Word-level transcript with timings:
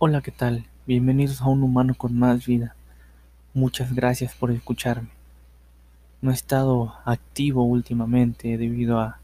Hola, 0.00 0.20
¿qué 0.20 0.30
tal? 0.30 0.64
Bienvenidos 0.86 1.42
a 1.42 1.46
Un 1.46 1.64
Humano 1.64 1.92
con 1.96 2.16
Más 2.16 2.46
Vida. 2.46 2.76
Muchas 3.52 3.92
gracias 3.92 4.32
por 4.32 4.52
escucharme. 4.52 5.08
No 6.22 6.30
he 6.30 6.34
estado 6.34 6.94
activo 7.04 7.64
últimamente 7.64 8.56
debido 8.58 9.00
a 9.00 9.18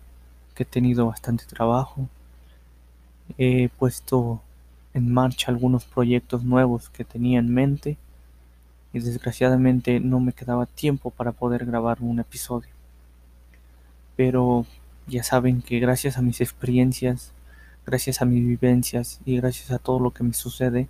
que 0.56 0.64
he 0.64 0.66
tenido 0.66 1.06
bastante 1.06 1.45
trabajo. 1.45 2.08
He 3.38 3.68
puesto 3.68 4.42
en 4.95 5.12
marcha 5.12 5.53
algunos 5.53 5.85
proyectos 5.85 6.42
nuevos 6.42 6.88
que 6.88 7.04
tenía 7.04 7.38
en 7.38 7.54
mente 7.54 7.97
y 8.93 8.99
desgraciadamente 8.99 10.01
no 10.01 10.19
me 10.19 10.33
quedaba 10.33 10.67
tiempo 10.67 11.13
para 11.13 11.31
poder 11.31 11.67
grabar 11.67 11.99
un 12.01 12.19
episodio. 12.19 12.71
Pero 14.17 14.67
ya 15.06 15.22
saben 15.22 15.63
que 15.63 15.79
gracias 15.79 16.19
a 16.19 16.23
mis 16.23 16.41
experiencias, 16.41 17.30
gracias 17.87 18.23
a 18.23 18.24
mis 18.24 18.46
vivencias 18.46 19.20
y 19.24 19.37
gracias 19.37 19.70
a 19.70 19.78
todo 19.78 20.00
lo 20.00 20.10
que 20.12 20.24
me 20.24 20.32
sucede, 20.32 20.88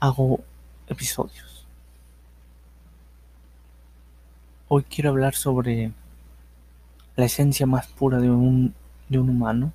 hago 0.00 0.40
episodios. 0.86 1.66
Hoy 4.68 4.84
quiero 4.84 5.10
hablar 5.10 5.34
sobre 5.34 5.92
la 7.16 7.24
esencia 7.24 7.66
más 7.66 7.86
pura 7.88 8.18
de 8.18 8.30
un, 8.30 8.74
de 9.08 9.18
un 9.18 9.30
humano, 9.30 9.72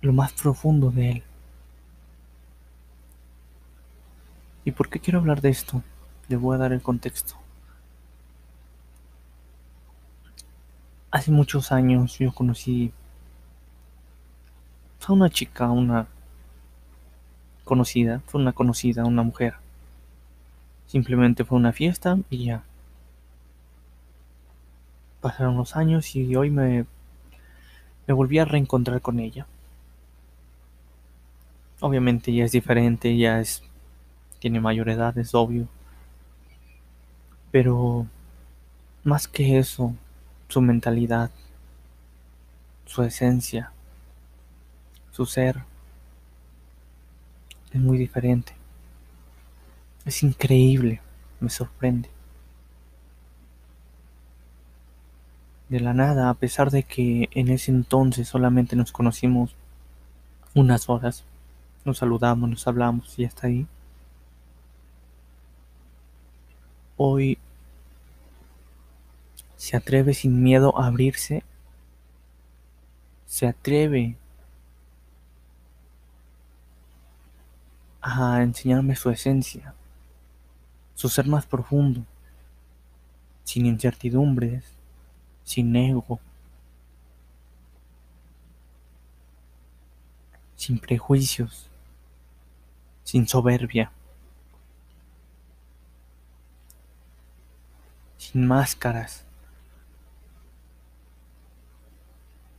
lo 0.00 0.12
más 0.12 0.32
profundo 0.32 0.90
de 0.90 1.10
él. 1.10 1.22
¿Y 4.64 4.72
por 4.72 4.88
qué 4.88 5.00
quiero 5.00 5.18
hablar 5.18 5.40
de 5.40 5.50
esto? 5.50 5.82
Le 6.28 6.36
voy 6.36 6.54
a 6.54 6.58
dar 6.58 6.72
el 6.72 6.80
contexto. 6.80 7.34
Hace 11.10 11.30
muchos 11.30 11.70
años 11.70 12.18
yo 12.18 12.32
conocí 12.32 12.92
a 15.08 15.12
una 15.12 15.30
chica, 15.30 15.70
una 15.70 16.06
conocida, 17.64 18.22
fue 18.26 18.40
una 18.40 18.52
conocida, 18.52 19.04
una 19.04 19.22
mujer. 19.22 19.54
Simplemente 20.86 21.44
fue 21.44 21.58
una 21.58 21.72
fiesta 21.72 22.18
y 22.30 22.46
ya. 22.46 22.62
Pasaron 25.20 25.56
los 25.56 25.76
años 25.76 26.14
y 26.14 26.36
hoy 26.36 26.50
me, 26.50 26.84
me 28.06 28.14
volví 28.14 28.38
a 28.38 28.44
reencontrar 28.44 29.00
con 29.00 29.18
ella. 29.18 29.46
Obviamente 31.80 32.32
ya 32.32 32.44
es 32.44 32.52
diferente, 32.52 33.16
ya 33.16 33.40
es 33.40 33.62
tiene 34.38 34.60
mayor 34.60 34.90
edad, 34.90 35.16
es 35.16 35.34
obvio. 35.34 35.68
Pero 37.50 38.06
más 39.02 39.26
que 39.26 39.58
eso, 39.58 39.94
su 40.48 40.60
mentalidad, 40.60 41.30
su 42.84 43.02
esencia, 43.02 43.72
su 45.14 45.26
ser, 45.26 45.62
es 47.72 47.80
muy 47.80 47.96
diferente. 47.98 48.52
Es 50.04 50.24
increíble, 50.24 51.00
me 51.38 51.50
sorprende. 51.50 52.10
De 55.68 55.78
la 55.78 55.94
nada, 55.94 56.30
a 56.30 56.34
pesar 56.34 56.72
de 56.72 56.82
que 56.82 57.28
en 57.30 57.48
ese 57.48 57.70
entonces 57.70 58.26
solamente 58.26 58.74
nos 58.74 58.90
conocimos 58.90 59.54
unas 60.52 60.88
horas, 60.88 61.22
nos 61.84 61.98
saludamos, 61.98 62.50
nos 62.50 62.66
hablamos 62.66 63.16
y 63.16 63.24
hasta 63.24 63.46
ahí. 63.46 63.68
Hoy 66.96 67.38
se 69.56 69.76
atreve 69.76 70.12
sin 70.12 70.42
miedo 70.42 70.76
a 70.76 70.88
abrirse, 70.88 71.44
se 73.26 73.46
atreve 73.46 74.16
a 78.06 78.42
enseñarme 78.42 78.96
su 78.96 79.08
esencia, 79.08 79.74
su 80.94 81.08
ser 81.08 81.26
más 81.26 81.46
profundo, 81.46 82.04
sin 83.44 83.64
incertidumbres, 83.64 84.62
sin 85.42 85.74
ego, 85.74 86.20
sin 90.54 90.78
prejuicios, 90.78 91.70
sin 93.04 93.26
soberbia, 93.26 93.90
sin 98.18 98.46
máscaras, 98.46 99.24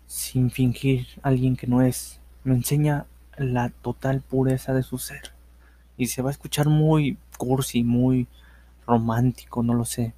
sin 0.07 0.49
fingir 0.49 1.05
alguien 1.21 1.55
que 1.55 1.67
no 1.67 1.83
es. 1.83 2.19
Me 2.43 2.55
enseña 2.55 3.05
la 3.37 3.69
total 3.69 4.21
pureza 4.21 4.73
de 4.73 4.81
su 4.81 4.97
ser. 4.97 5.34
Y 5.97 6.07
se 6.07 6.21
va 6.21 6.29
a 6.29 6.31
escuchar 6.31 6.67
muy 6.67 7.17
cursi, 7.37 7.83
muy 7.83 8.27
romántico, 8.85 9.63
no 9.63 9.73
lo 9.73 9.85
sé. 9.85 10.13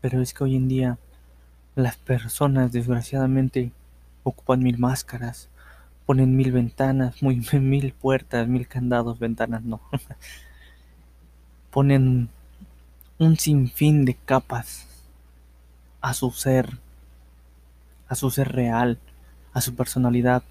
Pero 0.00 0.20
es 0.22 0.32
que 0.32 0.44
hoy 0.44 0.56
en 0.56 0.68
día 0.68 0.98
las 1.74 1.96
personas 1.96 2.72
desgraciadamente 2.72 3.72
ocupan 4.22 4.62
mil 4.62 4.78
máscaras, 4.78 5.48
ponen 6.06 6.36
mil 6.36 6.52
ventanas, 6.52 7.22
muy, 7.22 7.36
mil 7.60 7.92
puertas, 7.92 8.48
mil 8.48 8.66
candados, 8.66 9.18
ventanas 9.18 9.62
no. 9.62 9.80
ponen 11.70 12.30
un 13.18 13.36
sinfín 13.36 14.04
de 14.04 14.14
capas 14.14 14.86
a 16.00 16.14
su 16.14 16.30
ser, 16.30 16.78
a 18.08 18.14
su 18.14 18.30
ser 18.30 18.52
real, 18.52 18.98
a 19.52 19.60
su 19.60 19.74
personalidad 19.74 20.42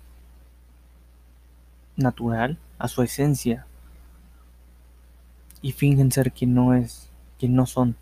natural, 1.98 2.58
a 2.78 2.88
su 2.88 3.02
esencia, 3.02 3.66
y 5.62 5.72
fingen 5.72 6.12
ser 6.12 6.32
quien 6.32 6.54
no 6.54 6.74
es, 6.74 7.10
quien 7.40 7.56
no 7.56 7.66
son. 7.66 7.96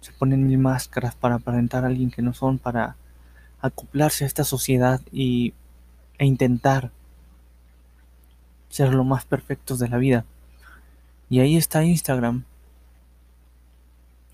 Se 0.00 0.12
ponen 0.12 0.46
mil 0.46 0.58
máscaras 0.58 1.14
para 1.14 1.36
aparentar 1.36 1.84
a 1.84 1.88
alguien 1.88 2.10
que 2.10 2.22
no 2.22 2.34
son, 2.34 2.58
para 2.58 2.96
acoplarse 3.60 4.24
a 4.24 4.26
esta 4.26 4.44
sociedad 4.44 5.00
y, 5.12 5.54
e 6.18 6.26
intentar 6.26 6.90
ser 8.68 8.92
lo 8.92 9.04
más 9.04 9.24
perfectos 9.24 9.78
de 9.78 9.88
la 9.88 9.98
vida. 9.98 10.24
Y 11.30 11.40
ahí 11.40 11.56
está 11.56 11.84
Instagram. 11.84 12.44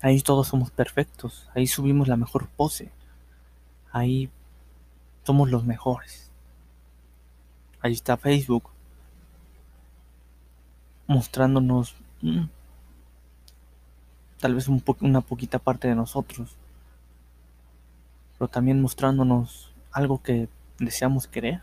Ahí 0.01 0.21
todos 0.21 0.47
somos 0.47 0.71
perfectos. 0.71 1.49
Ahí 1.55 1.67
subimos 1.67 2.07
la 2.07 2.17
mejor 2.17 2.47
pose. 2.47 2.91
Ahí 3.91 4.29
somos 5.23 5.49
los 5.49 5.65
mejores. 5.65 6.24
Ahí 7.85 7.93
está 7.93 8.17
Facebook. 8.17 8.63
Mostrándonos 11.05 11.93
mmm, 12.23 12.45
tal 14.39 14.55
vez 14.55 14.67
un 14.67 14.83
una 15.01 15.21
poquita 15.21 15.59
parte 15.59 15.87
de 15.87 15.93
nosotros. 15.93 16.55
Pero 18.39 18.47
también 18.47 18.81
mostrándonos 18.81 19.71
algo 19.91 20.23
que 20.23 20.49
deseamos 20.79 21.27
querer. 21.27 21.61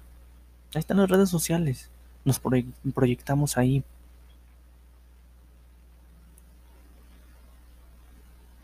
Ahí 0.73 0.79
están 0.79 0.99
las 0.99 1.11
redes 1.11 1.29
sociales. 1.29 1.91
Nos 2.25 2.41
proyectamos 2.95 3.59
ahí. 3.59 3.83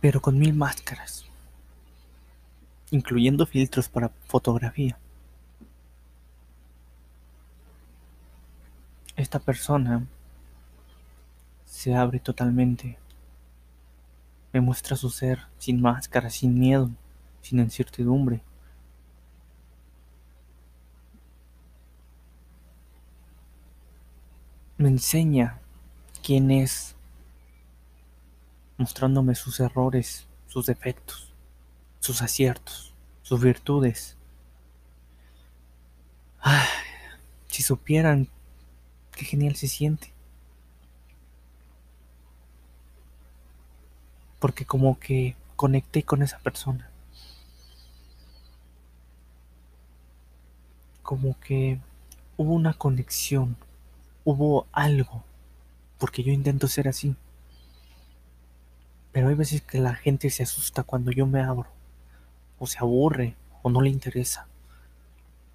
Pero 0.01 0.23
con 0.23 0.39
mil 0.39 0.55
máscaras. 0.55 1.25
Incluyendo 2.93 3.47
filtros 3.47 3.89
para 3.89 4.11
fotografía. 4.29 4.97
Esta 9.29 9.41
persona 9.41 10.07
se 11.67 11.95
abre 11.95 12.19
totalmente. 12.19 12.99
Me 14.55 14.61
muestra 14.63 14.97
su 14.97 15.11
ser 15.11 15.41
sin 15.59 15.83
máscara, 15.83 16.31
sin 16.31 16.59
miedo, 16.59 16.91
sin 17.43 17.59
incertidumbre. 17.59 18.41
Me 24.79 24.89
enseña 24.89 25.61
quién 26.25 26.51
es, 26.51 26.97
mostrándome 28.79 29.35
sus 29.35 29.61
errores, 29.61 30.27
sus 30.47 30.65
defectos, 30.65 31.35
sus 32.01 32.23
aciertos, 32.23 32.95
sus 33.21 33.43
virtudes. 33.43 34.17
Ay, 36.41 36.67
si 37.49 37.63
supieran 37.63 38.31
qué 39.19 39.25
genial 39.25 39.57
se 39.57 39.67
siente. 39.69 40.13
Porque 44.39 44.65
como 44.65 44.99
que 45.01 45.37
conecté 45.57 46.05
con 46.05 46.23
esa 46.23 46.39
persona. 46.39 46.89
Como 51.03 51.39
que 51.41 51.81
hubo 52.37 52.55
una 52.55 52.75
conexión, 52.75 53.57
hubo 54.25 54.67
algo, 54.71 55.25
porque 55.99 56.23
yo 56.23 56.33
intento 56.33 56.69
ser 56.69 56.87
así. 56.87 57.17
Pero 59.11 59.29
hay 59.29 59.35
veces 59.35 59.63
que 59.63 59.81
la 59.81 59.95
gente 59.97 60.31
se 60.31 60.45
asusta 60.45 60.85
cuando 60.85 61.11
yo 61.11 61.27
me 61.27 61.43
abro, 61.43 61.69
o 62.61 62.69
se 62.69 62.79
aburre, 62.79 63.35
o 63.63 63.71
no 63.71 63.81
le 63.81 63.91
interesa. 63.91 64.47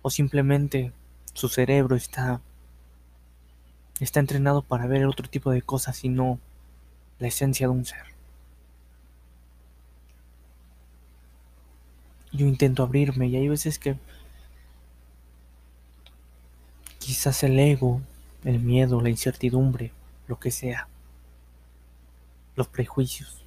o 0.06 0.10
simplemente 0.10 0.92
su 1.34 1.48
cerebro 1.48 1.96
está 1.96 2.42
está 4.00 4.20
entrenado 4.20 4.62
para 4.62 4.88
ver 4.88 5.06
otro 5.06 5.30
tipo 5.30 5.52
de 5.52 5.62
cosas 5.62 6.04
y 6.04 6.10
no 6.10 6.40
la 7.20 7.28
esencia 7.28 7.68
de 7.68 7.74
un 7.74 7.86
ser. 7.86 8.14
Yo 12.32 12.48
intento 12.48 12.84
abrirme 12.84 13.28
y 13.28 13.36
hay 13.36 13.48
veces 13.48 13.78
que 13.78 13.96
quizás 16.98 17.44
el 17.44 17.60
ego, 17.60 18.02
el 18.44 18.60
miedo, 18.60 19.02
la 19.02 19.10
incertidumbre, 19.10 19.92
lo 20.28 20.40
que 20.40 20.52
sea, 20.52 20.88
los 22.56 22.68
prejuicios, 22.68 23.44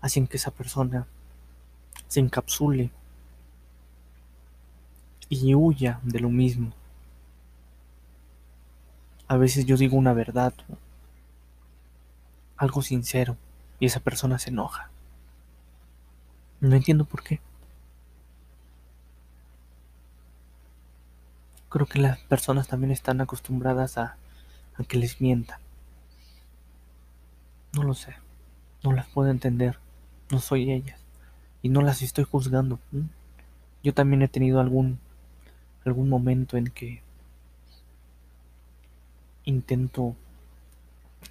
hacen 0.00 0.26
que 0.26 0.38
esa 0.38 0.50
persona 0.50 1.06
se 2.08 2.20
encapsule 2.20 2.90
y 5.28 5.54
huya 5.54 6.00
de 6.02 6.20
lo 6.20 6.30
mismo. 6.30 6.72
A 9.30 9.36
veces 9.36 9.64
yo 9.64 9.76
digo 9.76 9.96
una 9.96 10.12
verdad, 10.12 10.52
algo 12.56 12.82
sincero, 12.82 13.36
y 13.78 13.86
esa 13.86 14.00
persona 14.00 14.40
se 14.40 14.50
enoja. 14.50 14.90
No 16.58 16.74
entiendo 16.74 17.04
por 17.04 17.22
qué. 17.22 17.38
Creo 21.68 21.86
que 21.86 22.00
las 22.00 22.18
personas 22.18 22.66
también 22.66 22.90
están 22.90 23.20
acostumbradas 23.20 23.98
a, 23.98 24.16
a 24.76 24.82
que 24.82 24.98
les 24.98 25.20
mientan. 25.20 25.60
No 27.72 27.84
lo 27.84 27.94
sé. 27.94 28.16
No 28.82 28.90
las 28.90 29.06
puedo 29.06 29.30
entender. 29.30 29.78
No 30.32 30.40
soy 30.40 30.72
ellas. 30.72 30.98
Y 31.62 31.68
no 31.68 31.82
las 31.82 32.02
estoy 32.02 32.24
juzgando. 32.24 32.80
Yo 33.84 33.94
también 33.94 34.22
he 34.22 34.28
tenido 34.28 34.58
algún 34.58 34.98
algún 35.84 36.08
momento 36.08 36.56
en 36.56 36.66
que 36.66 37.00
intento 39.44 40.16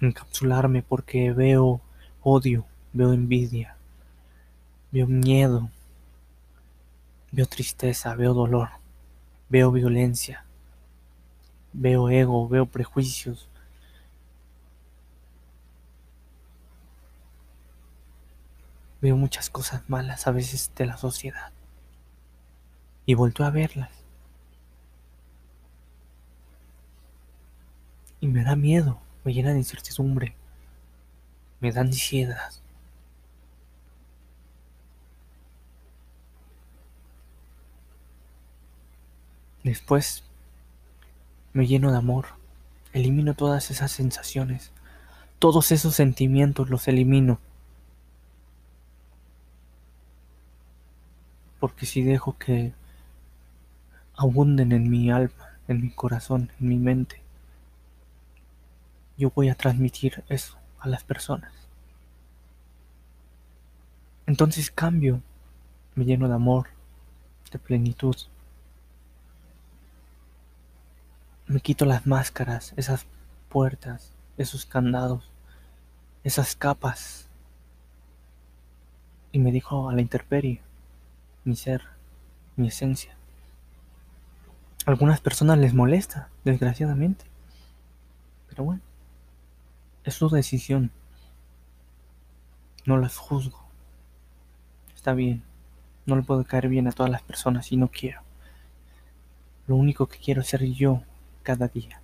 encapsularme 0.00 0.82
porque 0.82 1.32
veo 1.32 1.80
odio, 2.22 2.66
veo 2.92 3.12
envidia, 3.12 3.76
veo 4.92 5.06
miedo, 5.06 5.70
veo 7.32 7.46
tristeza, 7.46 8.14
veo 8.14 8.34
dolor 8.34 8.80
veo 9.50 9.72
violencia, 9.72 10.44
veo 11.72 12.08
ego, 12.08 12.48
veo 12.48 12.66
prejuicios. 12.66 13.48
Veo 19.02 19.16
muchas 19.16 19.50
cosas 19.50 19.82
malas 19.88 20.26
a 20.26 20.30
veces 20.30 20.70
de 20.76 20.86
la 20.86 20.96
sociedad. 20.96 21.52
Y 23.06 23.14
vuelto 23.14 23.44
a 23.44 23.50
verlas. 23.50 23.99
Y 28.20 28.26
me 28.26 28.44
da 28.44 28.54
miedo, 28.56 29.00
me 29.24 29.32
llena 29.32 29.52
de 29.52 29.58
incertidumbre, 29.58 30.34
me 31.60 31.72
da 31.72 31.80
ansiedad. 31.80 32.52
Después 39.62 40.24
me 41.52 41.66
lleno 41.66 41.90
de 41.90 41.98
amor, 41.98 42.26
elimino 42.92 43.34
todas 43.34 43.70
esas 43.70 43.92
sensaciones, 43.92 44.72
todos 45.38 45.72
esos 45.72 45.94
sentimientos 45.94 46.70
los 46.70 46.88
elimino. 46.88 47.38
Porque 51.58 51.84
si 51.86 52.02
dejo 52.02 52.38
que 52.38 52.72
abunden 54.16 54.72
en 54.72 54.90
mi 54.90 55.10
alma, 55.10 55.58
en 55.68 55.82
mi 55.82 55.90
corazón, 55.90 56.50
en 56.58 56.68
mi 56.68 56.76
mente, 56.76 57.19
yo 59.20 59.30
voy 59.34 59.50
a 59.50 59.54
transmitir 59.54 60.24
eso 60.30 60.56
a 60.80 60.88
las 60.88 61.04
personas. 61.04 61.52
Entonces 64.26 64.70
cambio, 64.70 65.20
me 65.94 66.06
lleno 66.06 66.26
de 66.26 66.34
amor, 66.34 66.68
de 67.52 67.58
plenitud. 67.58 68.16
Me 71.46 71.60
quito 71.60 71.84
las 71.84 72.06
máscaras, 72.06 72.72
esas 72.76 73.06
puertas, 73.50 74.12
esos 74.38 74.64
candados, 74.64 75.30
esas 76.24 76.56
capas. 76.56 77.28
Y 79.32 79.38
me 79.38 79.52
dijo 79.52 79.90
a 79.90 79.92
la 79.92 80.00
intemperie, 80.00 80.62
mi 81.44 81.56
ser, 81.56 81.82
mi 82.56 82.68
esencia. 82.68 83.14
Algunas 84.86 85.20
personas 85.20 85.58
les 85.58 85.74
molesta, 85.74 86.30
desgraciadamente. 86.44 87.26
Pero 88.48 88.64
bueno, 88.64 88.80
es 90.04 90.14
su 90.14 90.28
decisión. 90.28 90.90
No 92.86 92.96
las 92.96 93.16
juzgo. 93.16 93.62
Está 94.94 95.12
bien. 95.14 95.42
No 96.06 96.16
le 96.16 96.22
puedo 96.22 96.44
caer 96.44 96.68
bien 96.68 96.88
a 96.88 96.92
todas 96.92 97.10
las 97.10 97.22
personas 97.22 97.70
y 97.72 97.76
no 97.76 97.88
quiero. 97.88 98.22
Lo 99.66 99.76
único 99.76 100.06
que 100.06 100.18
quiero 100.18 100.42
ser 100.42 100.64
yo 100.64 101.02
cada 101.42 101.68
día. 101.68 102.00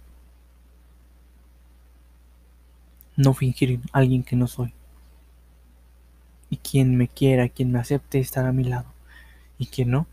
No 3.17 3.33
fingir 3.35 3.81
alguien 3.93 4.23
que 4.23 4.37
no 4.37 4.47
soy. 4.47 4.73
Y 6.51 6.59
quien 6.59 6.97
me 6.97 7.09
quiera, 7.09 7.49
quien 7.49 7.73
me 7.73 7.79
acepte, 7.79 8.19
estará 8.19 8.51
a 8.51 8.53
mi 8.53 8.65
lado. 8.65 8.87
Y 9.59 9.67
quien 9.67 9.91
no, 9.91 10.07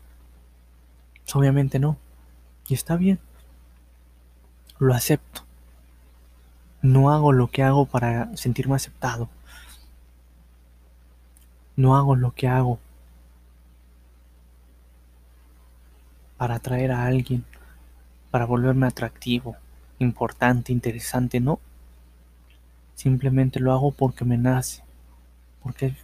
pues 1.22 1.36
obviamente 1.36 1.78
no. 1.78 1.98
Y 2.68 2.74
está 2.74 2.96
bien. 2.96 3.18
Lo 4.78 4.94
acepto. 4.94 5.44
No 6.84 7.10
hago 7.10 7.32
lo 7.32 7.50
que 7.50 7.62
hago 7.62 7.86
para 7.86 8.36
sentirme 8.36 8.74
aceptado. 8.76 9.30
No 11.76 11.96
hago 11.96 12.14
lo 12.14 12.32
que 12.32 12.46
hago 12.46 12.78
para 16.36 16.56
atraer 16.56 16.92
a 16.92 17.06
alguien 17.06 17.42
para 18.30 18.44
volverme 18.44 18.86
atractivo, 18.86 19.56
importante, 19.98 20.74
interesante, 20.74 21.40
no. 21.40 21.58
Simplemente 22.96 23.60
lo 23.60 23.72
hago 23.72 23.90
porque 23.90 24.26
me 24.26 24.36
nace, 24.36 24.82
porque 25.62 25.96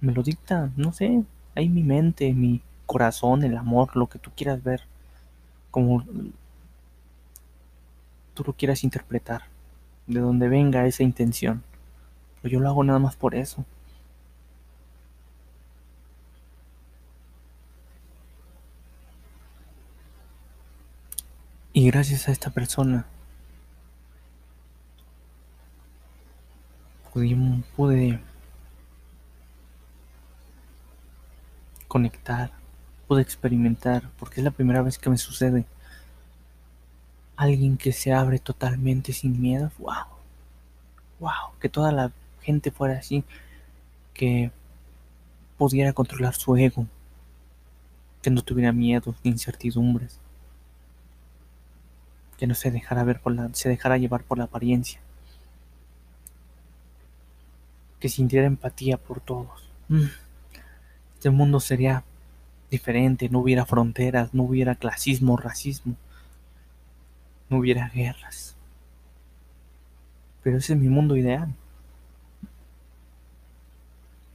me 0.00 0.12
lo 0.12 0.24
dicta, 0.24 0.72
no 0.76 0.92
sé, 0.92 1.22
hay 1.54 1.68
mi 1.68 1.84
mente, 1.84 2.34
mi 2.34 2.62
corazón, 2.84 3.44
el 3.44 3.56
amor, 3.56 3.96
lo 3.96 4.08
que 4.08 4.18
tú 4.18 4.32
quieras 4.34 4.60
ver, 4.64 4.82
como 5.70 6.04
tú 8.34 8.42
lo 8.44 8.54
quieras 8.54 8.82
interpretar, 8.82 9.54
de 10.06 10.20
donde 10.20 10.48
venga 10.48 10.86
esa 10.86 11.02
intención. 11.02 11.62
Pero 12.42 12.52
yo 12.52 12.60
lo 12.60 12.68
hago 12.68 12.84
nada 12.84 12.98
más 12.98 13.16
por 13.16 13.34
eso. 13.34 13.64
Y 21.72 21.90
gracias 21.90 22.28
a 22.28 22.32
esta 22.32 22.50
persona 22.50 23.06
pude, 27.76 28.20
conectar, 31.88 32.50
pude 33.08 33.22
experimentar, 33.22 34.10
porque 34.18 34.40
es 34.40 34.44
la 34.44 34.50
primera 34.50 34.82
vez 34.82 34.98
que 34.98 35.08
me 35.10 35.16
sucede. 35.16 35.64
Alguien 37.36 37.76
que 37.76 37.92
se 37.92 38.12
abre 38.12 38.38
totalmente 38.38 39.12
sin 39.12 39.40
miedo, 39.40 39.70
wow, 39.78 40.06
wow, 41.20 41.58
que 41.60 41.68
toda 41.68 41.92
la 41.92 42.12
gente 42.42 42.70
fuera 42.70 42.98
así, 42.98 43.24
que 44.14 44.50
pudiera 45.58 45.92
controlar 45.92 46.34
su 46.34 46.56
ego, 46.56 46.86
que 48.22 48.30
no 48.30 48.42
tuviera 48.42 48.72
miedo 48.72 49.14
ni 49.22 49.32
incertidumbres 49.32 50.18
que 52.36 52.46
no 52.46 52.54
se 52.54 52.70
dejara 52.70 53.04
ver 53.04 53.20
por 53.20 53.34
la, 53.34 53.48
se 53.52 53.68
dejara 53.68 53.98
llevar 53.98 54.24
por 54.24 54.38
la 54.38 54.44
apariencia, 54.44 55.00
que 57.98 58.08
sintiera 58.08 58.46
empatía 58.46 58.98
por 58.98 59.20
todos. 59.20 59.68
Mm. 59.88 60.06
Este 61.14 61.30
mundo 61.30 61.60
sería 61.60 62.04
diferente, 62.70 63.28
no 63.28 63.40
hubiera 63.40 63.64
fronteras, 63.64 64.34
no 64.34 64.42
hubiera 64.44 64.74
clasismo, 64.74 65.36
racismo, 65.36 65.96
no 67.48 67.58
hubiera 67.58 67.88
guerras. 67.88 68.56
Pero 70.42 70.58
ese 70.58 70.74
es 70.74 70.78
mi 70.78 70.88
mundo 70.88 71.16
ideal. 71.16 71.54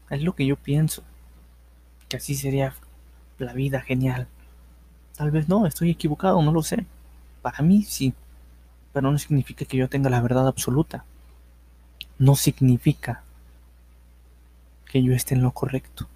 Es 0.10 0.22
lo 0.22 0.36
que 0.36 0.46
yo 0.46 0.58
pienso. 0.58 1.04
Que 2.10 2.18
así 2.18 2.36
sería 2.36 2.74
la 3.38 3.54
vida 3.54 3.82
genial. 3.82 4.28
Tal 5.16 5.32
vez 5.32 5.48
no, 5.48 5.66
estoy 5.66 5.90
equivocado, 5.92 6.42
no 6.42 6.52
lo 6.52 6.64
sé. 6.64 6.86
Para 7.42 7.62
mí 7.62 7.84
sí, 7.84 8.14
pero 8.94 9.12
no 9.12 9.18
significa 9.18 9.66
que 9.66 9.78
yo 9.78 9.90
tenga 9.90 10.10
la 10.10 10.22
verdad 10.22 10.48
absoluta. 10.48 11.06
No 12.20 12.36
significa 12.36 13.24
que 14.86 15.02
yo 15.02 15.14
esté 15.14 15.36
en 15.36 15.44
lo 15.44 15.52
correcto. 15.52 16.08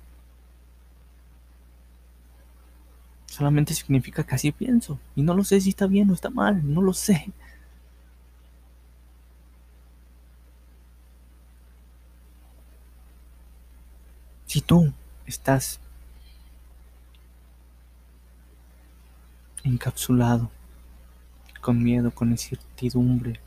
Solamente 3.35 3.73
significa 3.73 4.23
que 4.23 4.33
así 4.33 4.53
pienso. 4.53 4.97
Y 5.13 5.21
no 5.21 5.33
lo 5.33 5.43
sé 5.43 5.59
si 5.59 5.67
está 5.69 5.87
bien 5.87 6.09
o 6.09 6.13
está 6.13 6.29
mal. 6.29 6.61
No 6.73 6.81
lo 6.81 6.93
sé. 6.93 7.33
Si 14.45 14.61
tú 14.61 14.93
estás 15.25 15.81
encapsulado, 19.65 20.49
con 21.59 21.83
miedo, 21.83 22.11
con 22.11 22.31
incertidumbre, 22.31 23.41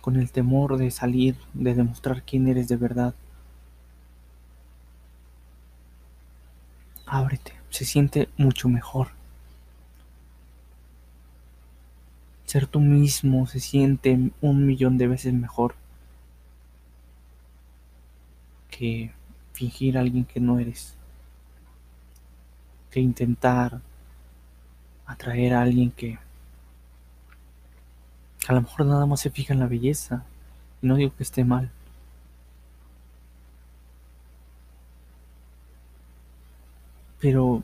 con 0.00 0.16
el 0.16 0.32
temor 0.32 0.78
de 0.78 0.90
salir, 0.90 1.36
de 1.54 1.74
demostrar 1.74 2.24
quién 2.24 2.48
eres 2.48 2.66
de 2.66 2.76
verdad, 2.76 3.14
ábrete, 7.12 7.52
se 7.68 7.84
siente 7.84 8.30
mucho 8.38 8.70
mejor. 8.70 9.08
Ser 12.46 12.66
tú 12.66 12.80
mismo 12.80 13.46
se 13.46 13.60
siente 13.60 14.30
un 14.40 14.66
millón 14.66 14.96
de 14.96 15.08
veces 15.08 15.34
mejor 15.34 15.74
que 18.70 19.12
fingir 19.52 19.98
a 19.98 20.00
alguien 20.00 20.24
que 20.24 20.40
no 20.40 20.58
eres, 20.58 20.94
que 22.90 23.00
intentar 23.00 23.80
atraer 25.04 25.52
a 25.52 25.62
alguien 25.62 25.90
que 25.90 26.18
a 28.48 28.54
lo 28.54 28.62
mejor 28.62 28.86
nada 28.86 29.04
más 29.04 29.20
se 29.20 29.30
fija 29.30 29.52
en 29.52 29.60
la 29.60 29.66
belleza. 29.66 30.24
Y 30.80 30.86
no 30.86 30.96
digo 30.96 31.14
que 31.14 31.22
esté 31.22 31.44
mal. 31.44 31.70
Pero 37.22 37.62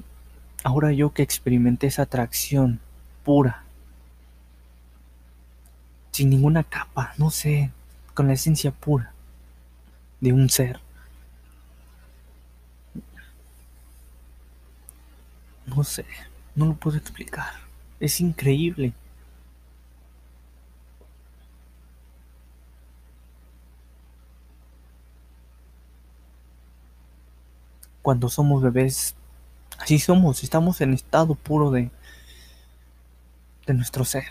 ahora 0.62 0.93
yo 0.93 1.12
que 1.12 1.23
experimenté 1.23 1.88
esa 1.88 2.03
atracción 2.03 2.79
pura, 3.25 3.65
sin 6.12 6.31
ninguna 6.31 6.62
capa, 6.62 7.12
no 7.19 7.31
sé, 7.31 7.73
con 8.15 8.29
la 8.29 8.35
esencia 8.35 8.71
pura 8.71 9.12
de 10.21 10.33
un 10.33 10.49
ser. 10.49 10.79
No 15.67 15.83
sé, 15.83 16.07
no 16.55 16.67
lo 16.67 16.75
puedo 16.75 16.97
explicar. 16.97 17.53
Es 17.99 18.21
increíble. 18.21 18.93
Cuando 28.03 28.29
somos 28.29 28.62
bebés, 28.62 29.15
así 29.78 29.99
somos, 29.99 30.42
estamos 30.44 30.80
en 30.80 30.92
estado 30.92 31.35
puro 31.35 31.70
de, 31.70 31.90
de 33.66 33.75
nuestro 33.75 34.04
ser. 34.04 34.26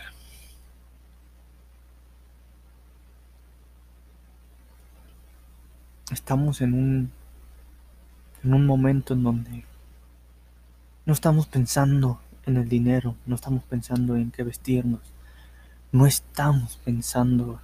Estamos 6.12 6.62
en 6.62 6.74
un, 6.74 7.12
en 8.44 8.54
un 8.54 8.66
momento 8.66 9.14
en 9.14 9.24
donde 9.24 9.66
no 11.06 11.14
estamos 11.14 11.48
pensando 11.48 12.20
en 12.46 12.58
el 12.58 12.70
dinero, 12.70 13.16
no 13.26 13.36
estamos 13.36 13.64
pensando 13.64 14.16
en 14.16 14.32
qué 14.32 14.44
vestirnos, 14.44 15.02
no 15.92 16.06
estamos 16.06 16.78
pensando 16.84 17.60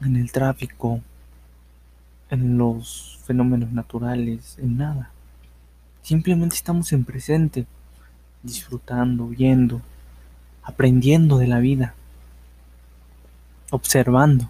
en 0.00 0.16
el 0.16 0.32
tráfico, 0.32 1.00
en 2.30 2.58
los 2.58 3.20
fenómenos 3.24 3.72
naturales, 3.72 4.58
en 4.58 4.78
nada. 4.78 5.10
Simplemente 6.06 6.54
estamos 6.54 6.92
en 6.92 7.04
presente, 7.04 7.66
disfrutando, 8.44 9.26
viendo, 9.26 9.82
aprendiendo 10.62 11.36
de 11.36 11.48
la 11.48 11.58
vida, 11.58 11.96
observando 13.72 14.48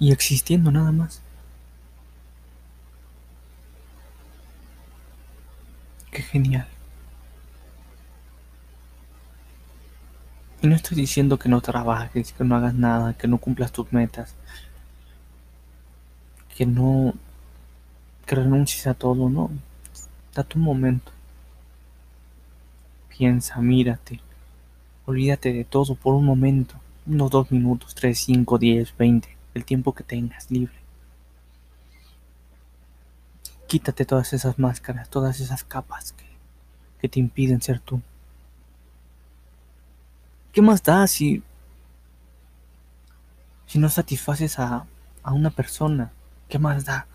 y 0.00 0.10
existiendo 0.10 0.72
nada 0.72 0.90
más. 0.90 1.22
Qué 6.10 6.22
genial. 6.22 6.66
Y 10.60 10.66
no 10.66 10.74
estoy 10.74 10.96
diciendo 10.96 11.38
que 11.38 11.48
no 11.48 11.60
trabajes, 11.60 12.32
que 12.32 12.42
no 12.42 12.56
hagas 12.56 12.74
nada, 12.74 13.14
que 13.14 13.28
no 13.28 13.38
cumplas 13.38 13.70
tus 13.70 13.92
metas, 13.92 14.34
que 16.56 16.66
no, 16.66 17.14
que 18.26 18.34
renuncies 18.34 18.86
a 18.86 18.94
todo, 18.94 19.28
no. 19.28 19.50
Date 20.34 20.56
un 20.56 20.64
momento. 20.64 21.12
Piensa, 23.08 23.60
mírate. 23.60 24.20
Olvídate 25.06 25.52
de 25.52 25.64
todo 25.64 25.94
por 25.94 26.14
un 26.14 26.24
momento. 26.24 26.74
Unos 27.06 27.30
dos 27.30 27.50
minutos, 27.50 27.94
tres, 27.94 28.20
cinco, 28.20 28.58
diez, 28.58 28.96
veinte. 28.96 29.36
El 29.54 29.64
tiempo 29.64 29.92
que 29.92 30.04
tengas 30.04 30.50
libre. 30.50 30.74
Quítate 33.66 34.04
todas 34.04 34.32
esas 34.32 34.58
máscaras, 34.58 35.08
todas 35.08 35.40
esas 35.40 35.64
capas 35.64 36.12
que, 36.12 36.26
que 37.00 37.08
te 37.08 37.20
impiden 37.20 37.60
ser 37.60 37.80
tú. 37.80 38.00
¿Qué 40.52 40.60
más 40.60 40.82
da 40.82 41.06
si, 41.06 41.42
si 43.66 43.78
no 43.78 43.88
satisfaces 43.88 44.58
a, 44.58 44.86
a 45.22 45.32
una 45.32 45.50
persona? 45.50 46.12
¿Qué 46.48 46.58
más 46.58 46.84
da? 46.84 47.06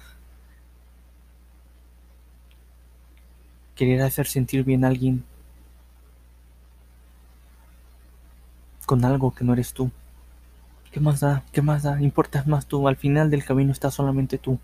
Querer 3.78 4.02
hacer 4.02 4.28
sentir 4.28 4.66
bien 4.66 4.84
a 4.84 4.90
alguien 4.90 5.24
con 8.86 9.06
algo 9.06 9.34
que 9.34 9.46
no 9.46 9.54
eres 9.54 9.72
tú. 9.74 9.92
¿Qué 10.92 11.00
más 11.00 11.22
da? 11.22 11.44
¿Qué 11.54 11.62
más 11.62 11.84
da? 11.84 12.02
Importas 12.02 12.48
más 12.48 12.66
tú. 12.66 12.88
Al 12.88 12.98
final 12.98 13.30
del 13.30 13.46
camino 13.46 13.72
está 13.72 13.92
solamente 13.92 14.38
tú 14.38 14.60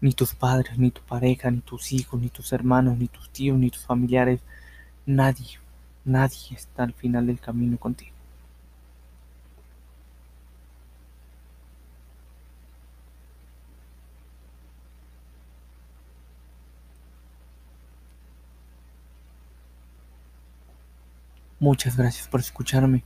ni 0.00 0.12
tus 0.12 0.34
padres, 0.34 0.78
ni 0.78 0.90
tu 0.90 1.02
pareja, 1.02 1.50
ni 1.50 1.60
tus 1.60 1.92
hijos, 1.92 2.20
ni 2.20 2.28
tus 2.28 2.52
hermanos, 2.52 2.98
ni 2.98 3.08
tus 3.08 3.30
tíos, 3.30 3.58
ni 3.58 3.70
tus 3.70 3.84
familiares. 3.84 4.40
Nadie, 5.06 5.58
nadie 6.04 6.56
está 6.56 6.84
al 6.84 6.94
final 6.94 7.26
del 7.26 7.40
camino 7.40 7.78
contigo. 7.78 8.19
Muchas 21.60 21.96
gracias 21.96 22.26
por 22.26 22.40
escucharme. 22.40 23.04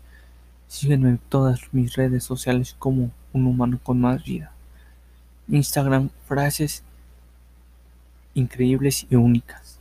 Sígueme 0.69 1.09
en 1.11 1.19
todas 1.19 1.61
mis 1.73 1.95
redes 1.97 2.23
sociales 2.23 2.77
como 2.79 3.11
un 3.33 3.47
humano 3.47 3.81
con 3.83 4.01
más 4.01 4.23
vida. 4.25 4.53
Instagram 5.49 6.11
frases 6.27 6.85
increíbles 8.35 9.07
y 9.11 9.17
únicas. 9.17 9.81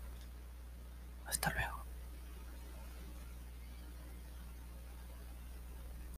Hasta 1.27 1.51
luego. 1.53 1.72